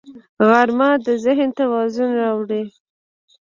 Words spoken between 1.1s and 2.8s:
ذهن توازن راوړي